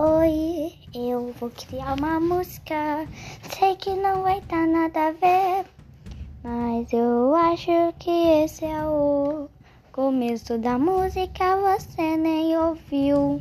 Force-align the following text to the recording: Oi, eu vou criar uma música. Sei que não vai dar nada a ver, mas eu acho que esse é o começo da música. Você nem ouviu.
Oi, 0.00 0.74
eu 0.94 1.34
vou 1.40 1.50
criar 1.50 1.98
uma 1.98 2.20
música. 2.20 3.04
Sei 3.50 3.74
que 3.74 3.90
não 3.94 4.22
vai 4.22 4.40
dar 4.42 4.64
nada 4.64 5.08
a 5.08 5.10
ver, 5.10 5.66
mas 6.40 6.92
eu 6.92 7.34
acho 7.34 7.72
que 7.98 8.08
esse 8.08 8.64
é 8.64 8.84
o 8.84 9.48
começo 9.90 10.56
da 10.56 10.78
música. 10.78 11.56
Você 11.56 12.16
nem 12.16 12.56
ouviu. 12.56 13.40